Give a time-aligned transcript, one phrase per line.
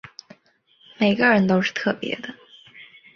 [0.97, 2.33] 每个人都是特別的